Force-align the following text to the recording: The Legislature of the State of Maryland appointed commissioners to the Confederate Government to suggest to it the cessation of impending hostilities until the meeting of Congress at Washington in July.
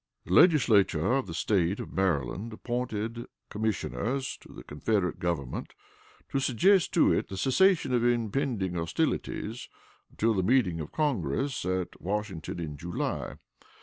The 0.25 0.33
Legislature 0.33 1.13
of 1.13 1.27
the 1.27 1.35
State 1.35 1.79
of 1.79 1.93
Maryland 1.93 2.53
appointed 2.53 3.27
commissioners 3.51 4.35
to 4.37 4.51
the 4.51 4.63
Confederate 4.63 5.19
Government 5.19 5.75
to 6.29 6.39
suggest 6.39 6.91
to 6.95 7.13
it 7.13 7.27
the 7.27 7.37
cessation 7.37 7.93
of 7.93 8.03
impending 8.03 8.73
hostilities 8.73 9.69
until 10.09 10.33
the 10.33 10.41
meeting 10.41 10.79
of 10.79 10.91
Congress 10.91 11.63
at 11.65 12.01
Washington 12.01 12.59
in 12.59 12.77
July. 12.77 13.35